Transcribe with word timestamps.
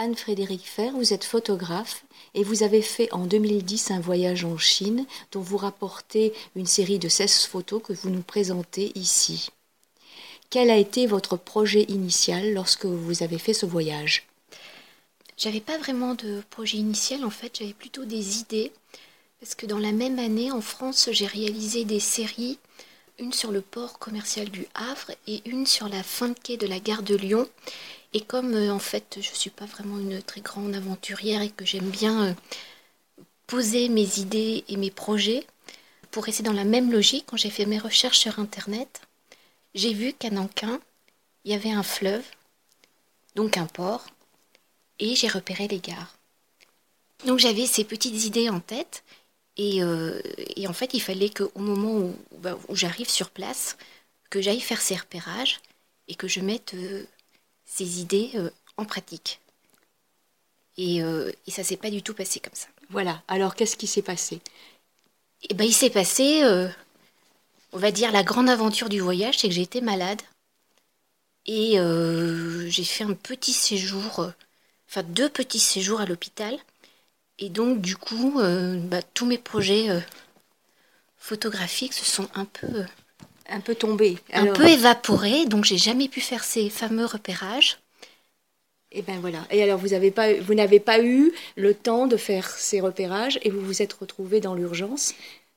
Anne-Frédérique 0.00 0.66
Fer, 0.66 0.94
vous 0.94 1.12
êtes 1.12 1.24
photographe 1.24 2.04
et 2.32 2.42
vous 2.42 2.62
avez 2.62 2.80
fait 2.80 3.12
en 3.12 3.26
2010 3.26 3.90
un 3.90 4.00
voyage 4.00 4.46
en 4.46 4.56
Chine 4.56 5.04
dont 5.30 5.42
vous 5.42 5.58
rapportez 5.58 6.32
une 6.56 6.64
série 6.64 6.98
de 6.98 7.10
16 7.10 7.44
photos 7.44 7.82
que 7.82 7.92
vous 7.92 8.08
nous 8.08 8.22
présentez 8.22 8.92
ici. 8.94 9.50
Quel 10.48 10.70
a 10.70 10.78
été 10.78 11.06
votre 11.06 11.36
projet 11.36 11.82
initial 11.88 12.54
lorsque 12.54 12.86
vous 12.86 13.22
avez 13.22 13.36
fait 13.36 13.52
ce 13.52 13.66
voyage? 13.66 14.26
J'avais 15.36 15.60
pas 15.60 15.76
vraiment 15.76 16.14
de 16.14 16.42
projet 16.48 16.78
initial 16.78 17.22
en 17.22 17.30
fait, 17.30 17.58
j'avais 17.58 17.74
plutôt 17.74 18.06
des 18.06 18.38
idées. 18.38 18.72
Parce 19.38 19.54
que 19.54 19.66
dans 19.66 19.78
la 19.78 19.92
même 19.92 20.18
année 20.18 20.50
en 20.50 20.62
France, 20.62 21.10
j'ai 21.12 21.26
réalisé 21.26 21.84
des 21.84 22.00
séries, 22.00 22.58
une 23.18 23.34
sur 23.34 23.52
le 23.52 23.60
port 23.60 23.98
commercial 23.98 24.48
du 24.48 24.66
Havre 24.74 25.12
et 25.26 25.42
une 25.44 25.66
sur 25.66 25.90
la 25.90 26.02
fin 26.02 26.28
de 26.28 26.38
quai 26.42 26.56
de 26.56 26.66
la 26.66 26.80
gare 26.80 27.02
de 27.02 27.16
Lyon 27.16 27.46
et 28.12 28.20
comme 28.20 28.54
euh, 28.54 28.72
en 28.72 28.78
fait 28.78 29.18
je 29.20 29.30
ne 29.30 29.36
suis 29.36 29.50
pas 29.50 29.66
vraiment 29.66 29.98
une 29.98 30.22
très 30.22 30.40
grande 30.40 30.74
aventurière 30.74 31.42
et 31.42 31.50
que 31.50 31.64
j'aime 31.64 31.90
bien 31.90 32.26
euh, 32.28 32.34
poser 33.46 33.88
mes 33.88 34.18
idées 34.18 34.64
et 34.68 34.76
mes 34.76 34.90
projets, 34.90 35.46
pour 36.10 36.24
rester 36.24 36.42
dans 36.42 36.52
la 36.52 36.64
même 36.64 36.92
logique, 36.92 37.24
quand 37.26 37.36
j'ai 37.36 37.50
fait 37.50 37.66
mes 37.66 37.78
recherches 37.78 38.18
sur 38.18 38.38
Internet, 38.38 39.02
j'ai 39.74 39.92
vu 39.92 40.12
qu'à 40.12 40.30
Nankin, 40.30 40.80
il 41.44 41.52
y 41.52 41.54
avait 41.54 41.70
un 41.70 41.82
fleuve, 41.82 42.24
donc 43.34 43.56
un 43.56 43.66
port, 43.66 44.06
et 44.98 45.16
j'ai 45.16 45.28
repéré 45.28 45.68
les 45.68 45.80
gares. 45.80 46.16
Donc 47.26 47.38
j'avais 47.38 47.66
ces 47.66 47.84
petites 47.84 48.24
idées 48.24 48.48
en 48.48 48.60
tête, 48.60 49.04
et, 49.56 49.82
euh, 49.82 50.20
en 50.66 50.72
fait 50.72 50.94
il 50.94 51.00
fallait 51.00 51.30
qu'au 51.30 51.50
moment 51.56 52.12
bah, 52.38 52.56
où 52.68 52.76
j'arrive 52.76 53.08
sur 53.08 53.30
place, 53.30 53.76
que 54.30 54.40
j'aille 54.40 54.60
faire 54.60 54.80
ces 54.80 54.94
repérages 54.96 55.60
et 56.06 56.14
que 56.14 56.28
je 56.28 56.40
mette 56.40 56.74
ces 57.70 58.00
idées 58.00 58.32
euh, 58.34 58.50
en 58.76 58.84
pratique. 58.84 59.40
Et, 60.76 61.02
euh, 61.02 61.30
et 61.46 61.50
ça 61.52 61.62
s'est 61.62 61.76
pas 61.76 61.90
du 61.90 62.02
tout 62.02 62.14
passé 62.14 62.40
comme 62.40 62.54
ça. 62.54 62.66
Voilà. 62.90 63.22
Alors 63.28 63.54
qu'est-ce 63.54 63.76
qui 63.76 63.86
s'est 63.86 64.02
passé? 64.02 64.40
Eh 65.48 65.54
ben, 65.54 65.64
il 65.64 65.72
s'est 65.72 65.90
passé, 65.90 66.42
euh, 66.42 66.68
on 67.72 67.78
va 67.78 67.92
dire, 67.92 68.10
la 68.10 68.24
grande 68.24 68.50
aventure 68.50 68.88
du 68.88 69.00
voyage, 69.00 69.38
c'est 69.38 69.48
que 69.48 69.54
j'ai 69.54 69.62
été 69.62 69.80
malade 69.80 70.20
et 71.46 71.76
j'ai 72.68 72.84
fait 72.84 73.04
un 73.04 73.14
petit 73.14 73.54
séjour, 73.54 74.30
enfin 74.88 75.02
deux 75.02 75.28
petits 75.28 75.58
séjours 75.58 76.00
à 76.00 76.06
l'hôpital. 76.06 76.56
Et 77.38 77.48
donc, 77.48 77.80
du 77.80 77.96
coup, 77.96 78.38
bah, 78.84 79.02
tous 79.14 79.26
mes 79.26 79.38
projets 79.38 79.88
photographiques 81.16 81.94
se 81.94 82.04
sont 82.04 82.28
un 82.34 82.44
peu 82.44 82.84
un 83.50 83.60
peu 83.60 83.74
tombé. 83.74 84.18
Un 84.32 84.46
peu 84.46 84.68
évaporé, 84.68 85.46
donc 85.46 85.64
j'ai 85.64 85.78
jamais 85.78 86.08
pu 86.08 86.20
faire 86.20 86.44
ces 86.44 86.70
fameux 86.70 87.04
repérages. 87.04 87.78
Et 88.92 89.02
ben 89.02 89.20
voilà. 89.20 89.46
Et 89.50 89.62
alors 89.62 89.78
vous 89.78 89.92
avez 89.92 90.10
pas, 90.10 90.34
vous 90.34 90.54
n'avez 90.54 90.80
pas 90.80 91.00
eu 91.00 91.32
le 91.56 91.74
temps 91.74 92.06
de 92.06 92.16
faire 92.16 92.50
ces 92.50 92.80
repérages 92.80 93.38
et 93.42 93.50
vous 93.50 93.60
vous 93.60 93.82
êtes 93.82 93.92
retrouvé 93.92 94.40
dans 94.40 94.54
l'urgence, 94.54 95.14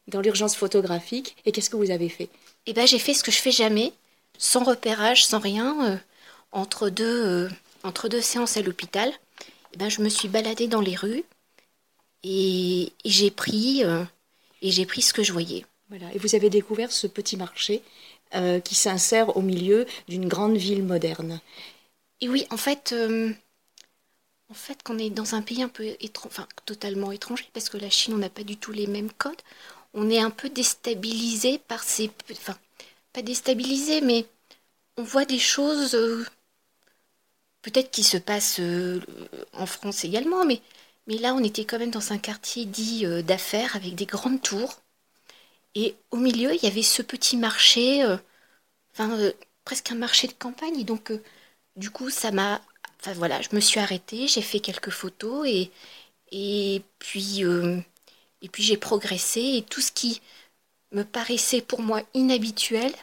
dans 0.08 0.22
l'urgence 0.22 0.56
photographique. 0.56 1.36
Et 1.46 1.52
qu'est-ce 1.52 1.70
que 1.70 1.76
vous 1.76 1.92
avez 1.92 2.10
fait? 2.10 2.30
Eh 2.68 2.74
ben 2.74 2.86
j'ai 2.86 3.00
fait 3.00 3.14
ce 3.14 3.24
que 3.24 3.32
je 3.32 3.40
fais 3.40 3.52
jamais, 3.52 3.92
sans 4.38 4.64
repérage, 4.64 5.26
sans 5.26 5.40
rien, 5.40 5.94
euh, 5.94 5.98
entre 6.52 6.90
deux 6.90 7.26
euh, 7.26 7.50
entre 7.84 8.08
deux 8.08 8.22
séances 8.22 8.58
à 8.58 8.62
l'hôpital. 8.62 9.12
Eh 9.74 9.78
ben 9.78 9.90
je 9.90 10.02
me 10.02 10.10
suis 10.10 10.28
baladée 10.28 10.68
dans 10.68 10.82
les 10.82 10.96
rues 10.96 11.24
et, 12.24 12.94
j'ai 13.04 13.32
pris 13.32 13.84
euh, 13.84 14.04
et 14.62 14.72
j'ai 14.72 14.86
pris 14.86 15.02
ce 15.02 15.14
que 15.14 15.24
je 15.24 15.34
voyais. 15.34 15.66
Et 15.92 16.18
vous 16.18 16.36
avez 16.36 16.50
découvert 16.50 16.92
ce 16.92 17.08
petit 17.08 17.38
marché 17.38 17.84
euh, 18.36 18.60
qui 18.60 18.74
s'insère 18.74 19.38
au 19.38 19.42
milieu 19.42 19.86
d'une 20.08 20.28
grande 20.28 20.58
ville 20.58 20.84
moderne. 20.84 21.40
Et 22.20 22.30
oui, 22.30 22.48
en 22.50 22.58
fait, 22.58 22.94
euh, 22.94 23.32
en 24.50 24.54
fait, 24.54 24.80
est 25.00 25.10
dans 25.12 25.36
un 25.36 25.42
pays 25.42 25.62
un 25.62 25.70
peu 25.70 25.86
étrange, 26.00 26.32
enfin 26.32 26.48
totalement 26.66 27.12
étranger, 27.12 27.46
parce 27.54 27.70
que 27.70 27.78
la 27.78 27.90
Chine, 27.90 28.16
on 28.16 28.18
n'a 28.18 28.30
pas 28.30 28.44
du 28.44 28.58
tout 28.58 28.72
les 28.72 28.88
mêmes 28.88 29.12
codes. 29.12 29.42
On 29.94 30.10
est 30.10 30.20
un 30.20 30.32
peu 30.32 30.50
déstabilisé 30.50 31.60
par 31.60 31.84
ces, 31.84 32.10
enfin, 32.32 32.58
pas 33.12 33.22
déstabilisé, 33.22 34.02
mais 34.02 34.26
on 34.98 35.04
voit 35.04 35.26
des 35.26 35.40
choses, 35.40 35.94
euh, 35.94 36.26
peut-être 37.62 37.92
qui 37.92 38.04
se 38.04 38.18
passent 38.18 38.62
en 39.54 39.66
France 39.66 40.06
également, 40.06 40.46
mais 40.46 40.62
mais 41.06 41.18
là, 41.18 41.36
on 41.36 41.44
était 41.44 41.66
quand 41.66 41.80
même 41.80 41.92
dans 41.92 42.14
un 42.14 42.18
quartier 42.18 42.66
dit 42.66 43.06
d'affaires 43.24 43.76
avec 43.76 43.94
des 43.96 44.06
grandes 44.06 44.42
tours 44.42 44.80
et 45.76 45.96
au 46.12 46.18
milieu, 46.18 46.54
il 46.54 46.64
y 46.64 46.68
avait 46.68 46.84
ce 46.84 47.02
petit 47.02 47.38
marché, 47.38 48.04
euh, 48.04 48.18
enfin 48.94 49.12
euh, 49.20 49.34
presque 49.66 49.92
un 49.92 49.96
marché 49.96 50.28
de 50.28 50.34
campagne. 50.34 50.80
Et 50.80 50.84
donc, 50.84 51.12
euh, 51.12 51.22
du 51.76 51.90
coup, 51.90 52.10
ça 52.10 52.32
m'a. 52.32 52.62
Enfin 53.00 53.14
voilà, 53.14 53.42
je 53.42 53.50
me 53.56 53.60
suis 53.60 53.80
arrêtée, 53.80 54.28
j'ai 54.28 54.42
fait 54.42 54.60
quelques 54.60 54.92
photos 54.92 55.48
et, 55.48 55.72
et 56.32 56.84
puis, 57.00 57.42
et 57.42 58.50
puis 58.50 58.64
j'ai 58.64 58.78
progressé. 58.78 59.42
Et 59.42 59.64
tout 59.64 59.82
ce 59.82 59.92
qui 59.92 60.22
me 60.92 61.04
paraissait 61.04 61.62
pour 61.62 61.82
moi 61.82 62.02
inhabituel, 62.14 62.94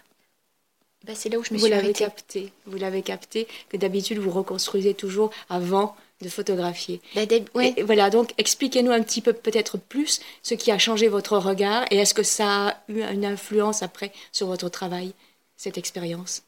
bah, 1.04 1.14
c'est 1.14 1.28
là 1.28 1.38
où 1.38 1.44
je 1.44 1.52
me 1.54 1.58
vous 1.58 1.66
suis 1.66 1.74
arrêtée. 1.74 1.92
capté, 1.92 2.52
vous 2.66 2.76
l'avez 2.78 3.02
capté, 3.02 3.48
que 3.68 3.76
d'habitude 3.76 4.18
vous 4.18 4.30
reconstruisez 4.30 4.94
toujours 4.94 5.30
avant 5.48 5.96
de 6.20 6.28
photographier. 6.28 7.00
Bah, 7.14 7.22
voilà, 7.84 8.10
donc 8.10 8.32
expliquez-nous 8.38 8.90
un 8.92 9.02
petit 9.02 9.22
peu 9.22 9.32
peut-être 9.32 9.78
plus 9.78 10.20
ce 10.42 10.54
qui 10.54 10.70
a 10.70 10.78
changé 10.78 11.08
votre 11.08 11.38
regard 11.38 11.84
et 11.90 11.96
est-ce 11.96 12.14
que 12.14 12.22
ça 12.22 12.68
a 12.68 12.76
eu 12.88 13.02
une 13.02 13.24
influence 13.24 13.82
après 13.82 14.12
sur 14.32 14.46
votre 14.46 14.68
travail, 14.68 15.14
cette 15.56 15.78
expérience? 15.78 16.42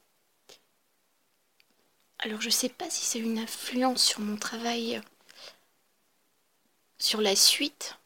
Alors 2.19 2.41
je 2.41 2.47
ne 2.47 2.53
sais 2.53 2.69
pas 2.69 2.88
si 2.88 3.05
c'est 3.05 3.19
une 3.19 3.38
influence 3.38 4.03
sur 4.05 4.21
mon 4.21 4.37
travail, 4.37 5.00
sur 6.99 7.21
la 7.21 7.34
suite, 7.34 7.97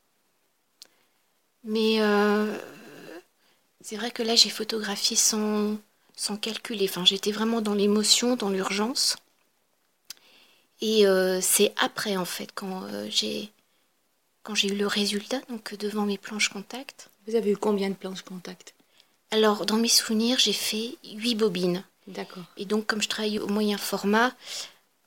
mais 1.65 2.01
euh, 2.01 2.57
c'est 3.83 3.97
vrai 3.97 4.11
que 4.11 4.23
là 4.23 4.37
j'ai 4.37 4.49
photographié 4.49 5.17
sans, 5.17 5.77
sans 6.15 6.37
calculer, 6.39 6.87
enfin 6.89 7.05
j'étais 7.05 7.33
vraiment 7.33 7.61
dans 7.61 7.75
l'émotion, 7.75 8.37
dans 8.37 8.49
l'urgence. 8.49 9.17
Et 10.81 11.07
euh, 11.07 11.41
c'est 11.41 11.73
après, 11.77 12.17
en 12.17 12.25
fait, 12.25 12.51
quand 12.55 12.83
euh, 12.85 13.07
j'ai 13.11 13.51
quand 14.43 14.55
j'ai 14.55 14.69
eu 14.69 14.77
le 14.77 14.87
résultat, 14.87 15.41
donc 15.49 15.75
devant 15.75 16.07
mes 16.07 16.19
planches 16.19 16.51
contact. 16.51 17.11
Vous 17.27 17.35
avez 17.35 17.51
eu 17.51 17.57
combien 17.57 17.89
de 17.91 17.95
planches 17.95 18.23
contact? 18.23 18.75
Alors, 19.33 19.67
dans 19.67 19.77
mes 19.77 19.89
souvenirs, 19.89 20.39
j'ai 20.39 20.53
fait 20.53 20.97
8 21.15 21.35
bobines. 21.35 21.83
D'accord. 22.07 22.45
Et 22.57 22.65
donc, 22.65 22.87
comme 22.87 23.03
je 23.03 23.09
travaille 23.09 23.41
au 23.41 23.49
moyen 23.49 23.77
format, 23.77 24.33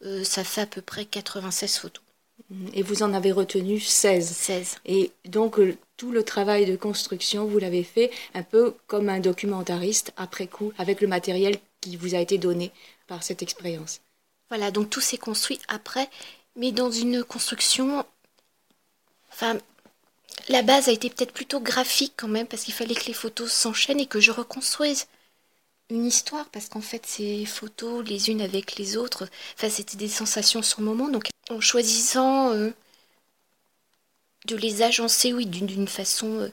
euh, 0.03 0.25
ça 0.25 0.43
fait 0.43 0.61
à 0.61 0.65
peu 0.65 0.81
près 0.81 1.05
96 1.05 1.77
photos. 1.77 2.03
Mmh. 2.49 2.67
Et 2.73 2.83
vous 2.83 3.01
en 3.01 3.13
avez 3.13 3.31
retenu 3.31 3.79
16 3.79 4.27
16. 4.27 4.77
Et 4.85 5.11
donc, 5.23 5.57
tout 5.95 6.11
le 6.11 6.23
travail 6.23 6.65
de 6.65 6.75
construction, 6.75 7.45
vous 7.45 7.59
l'avez 7.59 7.83
fait 7.83 8.11
un 8.33 8.43
peu 8.43 8.75
comme 8.87 9.07
un 9.07 9.21
documentariste 9.21 10.11
après 10.17 10.47
coup, 10.47 10.73
avec 10.77 10.99
le 10.99 11.07
matériel 11.07 11.57
qui 11.79 11.95
vous 11.95 12.13
a 12.13 12.19
été 12.19 12.37
donné 12.37 12.71
par 13.07 13.23
cette 13.23 13.41
expérience. 13.41 14.01
Voilà, 14.49 14.71
donc 14.71 14.89
tout 14.89 15.01
s'est 15.01 15.17
construit 15.17 15.59
après, 15.67 16.09
mais 16.55 16.71
dans 16.71 16.91
une 16.91 17.23
construction. 17.23 18.05
Enfin, 19.31 19.57
la 20.49 20.61
base 20.63 20.89
a 20.89 20.91
été 20.91 21.09
peut-être 21.09 21.33
plutôt 21.33 21.59
graphique 21.59 22.13
quand 22.17 22.27
même, 22.27 22.47
parce 22.47 22.63
qu'il 22.63 22.73
fallait 22.73 22.95
que 22.95 23.05
les 23.05 23.13
photos 23.13 23.51
s'enchaînent 23.51 23.99
et 23.99 24.07
que 24.07 24.19
je 24.19 24.31
reconstruise 24.31 25.07
une 25.89 26.05
histoire, 26.05 26.47
parce 26.49 26.69
qu'en 26.69 26.81
fait, 26.81 27.05
ces 27.05 27.45
photos, 27.45 28.05
les 28.07 28.29
unes 28.29 28.41
avec 28.41 28.75
les 28.77 28.97
autres, 28.97 29.27
enfin, 29.55 29.69
c'était 29.69 29.97
des 29.97 30.09
sensations 30.09 30.61
sur 30.61 30.81
le 30.81 30.87
moment. 30.87 31.09
Donc, 31.09 31.29
en 31.49 31.61
choisissant 31.61 32.51
euh, 32.53 32.71
de 34.45 34.55
les 34.55 34.81
agencer, 34.81 35.33
oui, 35.33 35.45
d'une 35.45 35.87
façon 35.87 36.27
euh, 36.39 36.49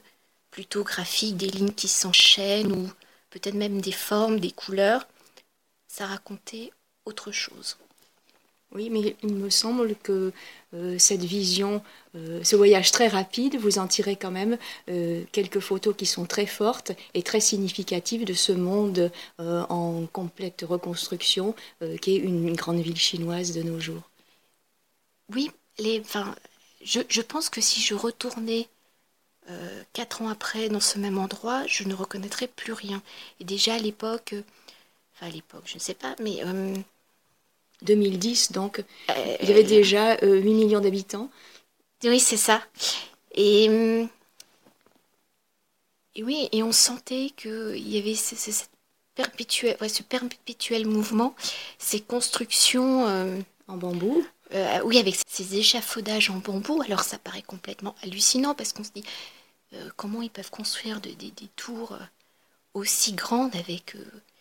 plutôt 0.51 0.83
graphique, 0.83 1.37
des 1.37 1.47
lignes 1.49 1.73
qui 1.73 1.87
s'enchaînent, 1.87 2.71
ou 2.71 2.91
peut-être 3.29 3.55
même 3.55 3.81
des 3.81 3.91
formes, 3.91 4.39
des 4.39 4.51
couleurs, 4.51 5.07
ça 5.87 6.07
racontait 6.07 6.71
autre 7.07 7.31
chose. 7.31 7.77
Oui, 8.73 8.89
mais 8.89 9.15
il 9.23 9.33
me 9.33 9.49
semble 9.49 9.95
que 9.95 10.33
euh, 10.73 10.99
cette 10.99 11.23
vision, 11.23 11.81
euh, 12.15 12.43
ce 12.43 12.55
voyage 12.57 12.91
très 12.91 13.07
rapide, 13.07 13.55
vous 13.55 13.79
en 13.79 13.87
tirez 13.87 14.17
quand 14.17 14.31
même 14.31 14.57
euh, 14.89 15.23
quelques 15.31 15.61
photos 15.61 15.95
qui 15.95 16.05
sont 16.05 16.25
très 16.25 16.45
fortes 16.45 16.91
et 17.13 17.23
très 17.23 17.39
significatives 17.39 18.25
de 18.25 18.33
ce 18.33 18.51
monde 18.51 19.11
en 19.39 20.05
complète 20.11 20.65
reconstruction 20.67 21.55
qui 22.01 22.15
est 22.15 22.17
une, 22.17 22.55
grande 22.55 22.79
ville 22.79 22.97
chinoise 22.97 23.53
de 23.53 23.63
nos 23.63 23.79
jours. 23.79 24.01
Oui, 25.33 25.49
les, 25.79 25.99
enfin, 26.01 26.35
je, 26.83 27.01
je 27.07 27.21
pense 27.21 27.49
que 27.49 27.61
si 27.61 27.81
je 27.81 27.93
retournais 27.93 28.67
quatre 29.93 30.21
ans 30.21 30.29
après 30.29 30.67
dans 30.67 30.81
ce 30.81 30.99
même 30.99 31.17
endroit, 31.17 31.65
je 31.67 31.83
ne 31.85 31.93
reconnaîtrais 31.93 32.47
plus 32.47 32.73
rien. 32.73 33.01
Et 33.39 33.45
déjà 33.45 33.75
à 33.75 33.79
l'époque, 33.79 34.35
enfin 35.15 35.27
à 35.27 35.29
l'époque, 35.29 35.63
je 35.65 35.75
ne 35.75 35.79
sais 35.79 35.93
pas, 35.93 36.15
mais 36.19 36.41
2010, 37.83 38.51
donc 38.51 38.83
euh, 39.09 39.37
il 39.41 39.49
y 39.49 39.51
avait 39.51 39.63
déjà 39.63 40.15
8 40.15 40.23
euh, 40.23 40.41
millions 40.41 40.79
d'habitants. 40.79 41.29
Oui, 42.03 42.19
c'est 42.19 42.37
ça. 42.37 42.61
Et, 43.33 43.65
et, 46.15 46.23
oui, 46.23 46.49
et 46.51 46.63
on 46.63 46.71
sentait 46.71 47.31
qu'il 47.35 47.87
y 47.87 47.97
avait 47.97 48.15
ce, 48.15 48.35
perpétuel, 49.15 49.77
ce 49.89 50.03
perpétuel 50.03 50.87
mouvement, 50.87 51.35
ces 51.77 52.01
constructions 52.01 53.07
euh, 53.07 53.39
en 53.67 53.77
bambou. 53.77 54.25
Euh, 54.53 54.79
oui, 54.85 54.97
avec 54.97 55.17
ces 55.27 55.57
échafaudages 55.57 56.29
en 56.29 56.37
bambou, 56.37 56.81
alors 56.81 57.01
ça 57.01 57.17
paraît 57.17 57.41
complètement 57.41 57.95
hallucinant 58.03 58.55
parce 58.55 58.73
qu'on 58.73 58.83
se 58.83 58.91
dit 58.91 59.03
comment 59.97 60.21
ils 60.21 60.29
peuvent 60.29 60.49
construire 60.49 61.01
des 61.01 61.33
tours 61.57 61.97
aussi 62.73 63.11
grandes 63.11 63.53
avec. 63.57 63.97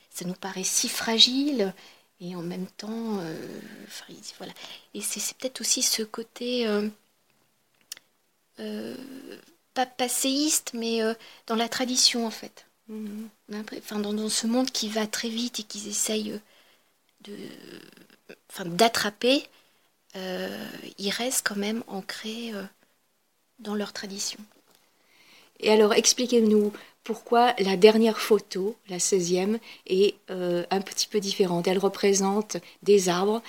ça 0.08 0.24
nous 0.24 0.34
paraît 0.34 0.62
si 0.62 0.88
fragile 0.88 1.74
et 2.20 2.34
en 2.36 2.42
même 2.42 2.66
temps. 2.66 3.20
voilà. 4.38 4.52
Et 4.94 5.00
c'est 5.00 5.36
peut-être 5.36 5.60
aussi 5.60 5.82
ce 5.82 6.02
côté. 6.02 6.66
pas 9.74 9.86
passéiste, 9.86 10.72
mais 10.74 11.00
dans 11.46 11.56
la 11.56 11.68
tradition 11.68 12.26
en 12.26 12.30
fait. 12.30 12.66
Mm-hmm. 12.90 13.78
Enfin, 13.78 13.98
dans, 13.98 14.12
dans, 14.12 14.28
ce 14.28 14.46
monde 14.46 14.70
qui 14.70 14.88
va 14.88 15.06
très 15.06 15.28
vite 15.28 15.60
et 15.60 15.62
qu'ils 15.64 15.88
essayent 15.88 16.40
de, 17.22 17.36
enfin, 18.50 18.64
d'attraper, 18.64 19.44
euh, 20.16 20.66
ils 20.98 21.10
restent 21.10 21.46
quand 21.46 21.56
même 21.56 21.82
ancrés 21.86 22.52
euh, 22.54 22.62
dans 23.58 23.74
leur 23.74 23.92
tradition. 23.92 24.38
Et 25.60 25.70
alors, 25.70 25.94
expliquez-nous 25.94 26.72
pourquoi 27.06 27.54
la 27.60 27.76
dernière 27.76 28.18
photo, 28.18 28.74
la 28.88 28.98
16e, 28.98 29.58
est 29.86 30.16
euh, 30.30 30.64
un 30.72 30.80
petit 30.80 31.06
peu 31.06 31.20
différente. 31.20 31.68
Elle 31.68 31.78
représente 31.78 32.56
des 32.82 33.08
arbres 33.08 33.42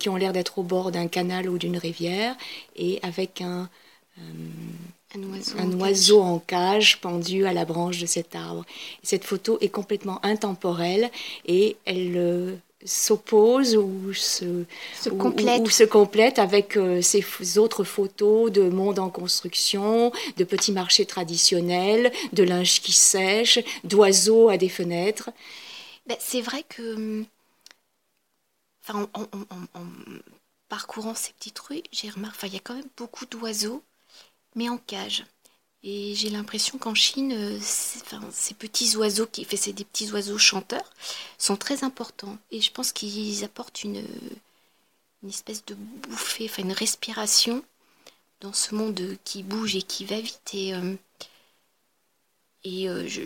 qui 0.00 0.08
ont 0.08 0.16
l'air 0.16 0.32
d'être 0.32 0.58
au 0.58 0.64
bord 0.64 0.90
d'un 0.90 1.06
canal 1.06 1.48
ou 1.48 1.56
d'une 1.56 1.76
rivière 1.76 2.34
et 2.74 2.98
avec 3.02 3.40
un, 3.42 3.70
un 5.14 5.22
oiseau, 5.22 5.58
un 5.58 5.72
en, 5.72 5.80
oiseau 5.80 6.18
cage. 6.18 6.26
en, 6.26 6.38
cage. 6.40 7.00
pendu 7.00 7.46
à 7.46 7.52
la 7.52 7.64
branche 7.64 8.00
de 8.00 8.06
cet 8.06 8.34
arbre. 8.34 8.64
Cette 9.04 9.24
photo 9.24 9.56
est 9.60 9.68
complètement 9.68 10.18
intemporelle 10.24 11.10
et 11.46 11.76
elle 11.84 12.58
s'oppose 12.86 13.76
ou 13.76 14.14
se, 14.14 14.64
se, 14.94 15.10
complète. 15.10 15.60
Ou, 15.60 15.68
se 15.68 15.84
complète 15.84 16.38
avec 16.38 16.76
euh, 16.76 17.02
ces 17.02 17.58
autres 17.58 17.84
photos 17.84 18.50
de 18.50 18.68
monde 18.68 18.98
en 18.98 19.10
construction, 19.10 20.12
de 20.36 20.44
petits 20.44 20.72
marchés 20.72 21.04
traditionnels, 21.04 22.12
de 22.32 22.42
linge 22.42 22.80
qui 22.80 22.92
sèche, 22.92 23.58
d'oiseaux 23.84 24.48
à 24.48 24.56
des 24.56 24.68
fenêtres. 24.68 25.30
Ben, 26.06 26.16
c'est 26.20 26.40
vrai 26.40 26.62
que 26.68 27.24
enfin, 28.82 29.08
en, 29.14 29.22
en, 29.22 29.86
parcourant 30.68 31.14
ces 31.14 31.32
petites 31.32 31.58
rues, 31.58 31.82
j'ai 31.92 32.10
remarqué, 32.10 32.46
il 32.46 32.54
y 32.54 32.56
a 32.56 32.60
quand 32.60 32.74
même 32.74 32.88
beaucoup 32.96 33.26
d'oiseaux, 33.26 33.82
mais 34.54 34.68
en 34.68 34.78
cage. 34.78 35.24
Et 35.88 36.16
j'ai 36.16 36.30
l'impression 36.30 36.78
qu'en 36.78 36.96
Chine, 36.96 37.32
euh, 37.32 37.60
ces 37.60 38.54
petits 38.54 38.96
oiseaux, 38.96 39.28
qui 39.28 39.44
fait 39.44 39.56
c'est 39.56 39.72
des 39.72 39.84
petits 39.84 40.10
oiseaux 40.10 40.36
chanteurs, 40.36 40.92
sont 41.38 41.56
très 41.56 41.84
importants. 41.84 42.38
Et 42.50 42.60
je 42.60 42.72
pense 42.72 42.90
qu'ils 42.90 43.44
apportent 43.44 43.84
une, 43.84 44.04
espèce 45.28 45.64
de 45.64 45.76
bouffée, 45.76 46.46
enfin 46.50 46.62
une 46.62 46.72
respiration 46.72 47.64
dans 48.40 48.52
ce 48.52 48.74
monde 48.74 49.16
qui 49.22 49.44
bouge 49.44 49.76
et 49.76 49.82
qui 49.82 50.04
va 50.04 50.20
vite. 50.20 50.54
Et, 50.54 50.74
euh, 50.74 50.96
euh, 52.66 53.06
je, 53.06 53.22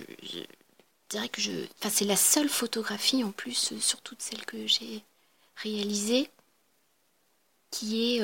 dirais 1.09 1.31
que 1.31 1.41
je, 1.41 1.53
enfin, 1.79 1.89
c'est 1.89 2.05
la 2.05 2.17
seule 2.17 2.51
photographie 2.51 3.25
en 3.25 3.33
plus 3.33 3.73
sur 3.81 4.03
toutes 4.03 4.21
celles 4.21 4.45
que 4.45 4.67
j'ai 4.67 5.03
réalisées 5.57 6.29
qui 7.71 8.19
est 8.19 8.23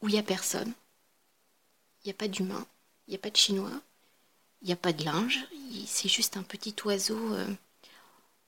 où 0.00 0.08
il 0.08 0.12
n'y 0.12 0.18
a 0.18 0.22
personne, 0.22 0.72
il 2.02 2.08
n'y 2.08 2.12
a 2.12 2.14
pas 2.14 2.28
d'humain 2.28 2.66
il 3.10 3.14
n'y 3.14 3.16
a 3.16 3.22
pas 3.22 3.30
de 3.30 3.36
chinois, 3.36 3.72
il 4.62 4.68
n'y 4.68 4.72
a 4.72 4.76
pas 4.76 4.92
de 4.92 5.04
linge, 5.04 5.40
c'est 5.84 6.08
juste 6.08 6.36
un 6.36 6.44
petit 6.44 6.76
oiseau 6.84 7.34
euh, 7.34 7.46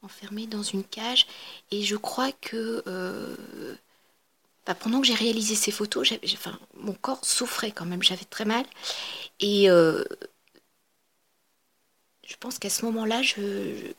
enfermé 0.03 0.47
dans 0.47 0.62
une 0.62 0.85
cage. 0.85 1.26
Et 1.73 1.82
je 1.82 1.97
crois 1.97 2.31
que 2.31 2.81
euh, 2.87 3.75
bah, 4.64 4.76
pendant 4.76 5.00
que 5.00 5.06
j'ai 5.09 5.14
réalisé 5.14 5.56
ces 5.56 5.73
photos, 5.73 6.12
mon 6.75 6.93
corps 6.94 7.25
souffrait 7.25 7.73
quand 7.73 7.87
même, 7.87 8.05
j'avais 8.05 8.25
très 8.25 8.44
mal. 8.44 8.64
Et 9.41 9.69
euh, 9.69 10.05
je 12.25 12.37
pense 12.37 12.61
qu'à 12.61 12.70
ce 12.70 12.85
moment-là, 12.85 13.20
je, 13.23 13.93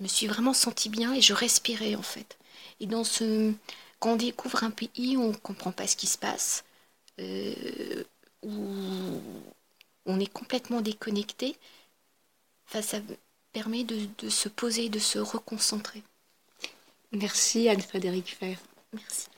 me 0.00 0.08
suis 0.08 0.26
vraiment 0.26 0.54
sentie 0.54 0.88
bien 0.88 1.12
et 1.12 1.20
je 1.20 1.34
respirais 1.34 1.96
en 1.96 2.02
fait. 2.02 2.38
Et 2.80 2.86
dans 2.86 3.04
ce, 3.04 3.52
quand 3.98 4.12
on 4.12 4.16
découvre 4.16 4.64
un 4.64 4.70
pays 4.70 5.18
on 5.18 5.28
ne 5.32 5.36
comprend 5.36 5.72
pas 5.72 5.86
ce 5.86 5.96
qui 5.96 6.06
se 6.06 6.16
passe, 6.18 6.64
on 10.06 10.20
est 10.20 10.32
complètement 10.32 10.80
déconnecté, 10.80 11.56
ça 12.68 12.98
permet 13.52 13.84
de, 13.84 14.28
se 14.28 14.48
poser, 14.48 14.88
de 14.88 14.98
se 14.98 15.18
reconcentrer. 15.18 16.02
Merci 17.12 17.68
Anne-Frédéric 17.68 18.36
Fer. 18.36 18.58
Merci. 18.92 19.28